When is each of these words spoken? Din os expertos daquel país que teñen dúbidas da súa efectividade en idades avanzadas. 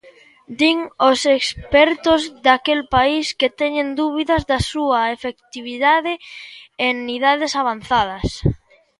Din 0.59 0.77
os 1.09 1.19
expertos 1.37 2.21
daquel 2.45 2.81
país 2.95 3.25
que 3.39 3.53
teñen 3.61 3.87
dúbidas 4.01 4.41
da 4.51 4.59
súa 4.71 4.99
efectividade 5.15 6.13
en 6.87 6.95
idades 7.17 7.51
avanzadas. 7.61 8.27